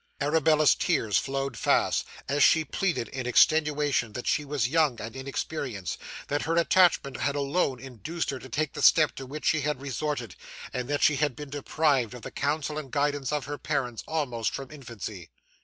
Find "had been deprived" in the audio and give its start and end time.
11.17-12.15